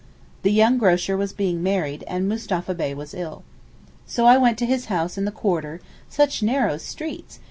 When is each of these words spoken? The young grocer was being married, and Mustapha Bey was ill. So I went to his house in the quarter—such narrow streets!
The 0.41 0.49
young 0.51 0.79
grocer 0.79 1.15
was 1.15 1.31
being 1.31 1.61
married, 1.61 2.03
and 2.07 2.27
Mustapha 2.27 2.73
Bey 2.73 2.95
was 2.95 3.13
ill. 3.13 3.43
So 4.07 4.25
I 4.25 4.35
went 4.35 4.57
to 4.57 4.65
his 4.65 4.85
house 4.85 5.15
in 5.15 5.25
the 5.25 5.31
quarter—such 5.31 6.41
narrow 6.41 6.77
streets! 6.77 7.39